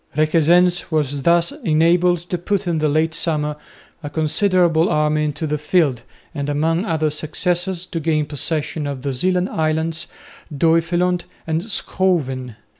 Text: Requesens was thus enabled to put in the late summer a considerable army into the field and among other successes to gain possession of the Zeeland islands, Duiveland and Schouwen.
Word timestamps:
Requesens 0.17 0.89
was 0.91 1.21
thus 1.21 1.51
enabled 1.63 2.17
to 2.31 2.39
put 2.39 2.65
in 2.65 2.79
the 2.79 2.89
late 2.89 3.13
summer 3.13 3.55
a 4.01 4.09
considerable 4.09 4.89
army 4.89 5.25
into 5.25 5.45
the 5.45 5.59
field 5.59 6.01
and 6.33 6.49
among 6.49 6.85
other 6.85 7.11
successes 7.11 7.85
to 7.85 7.99
gain 7.99 8.25
possession 8.25 8.87
of 8.87 9.03
the 9.03 9.13
Zeeland 9.13 9.49
islands, 9.49 10.07
Duiveland 10.51 11.25
and 11.45 11.61
Schouwen. 11.69 12.55